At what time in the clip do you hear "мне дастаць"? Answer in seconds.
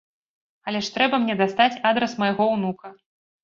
1.27-1.79